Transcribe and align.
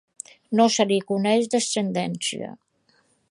No 0.59 0.65
se 0.75 0.85
li 0.91 0.97
coneix 1.11 1.51
descendència. 1.57 2.51